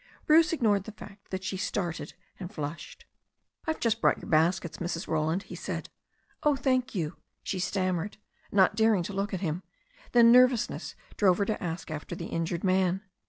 [0.25, 3.05] Bruce ig nored the fact that she started and flushed.
[3.67, 5.07] I've just brought your baskets, Mrs.
[5.07, 5.89] Roland," he said.
[6.41, 8.17] ^Oh, thank you," she stammered,
[8.51, 9.61] not daring to look at him.
[10.13, 13.03] Then nervousness drove her to ask after the injured man.